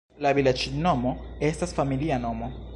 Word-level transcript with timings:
La 0.25 0.29
vilaĝnomo 0.37 1.13
estas 1.51 1.77
familia 1.81 2.21
nomo. 2.29 2.53